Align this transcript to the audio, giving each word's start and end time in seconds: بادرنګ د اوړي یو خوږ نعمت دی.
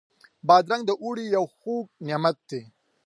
بادرنګ 0.47 0.83
د 0.87 0.91
اوړي 1.03 1.25
یو 1.35 1.45
خوږ 1.57 1.85
نعمت 2.07 2.37
دی. 2.49 2.61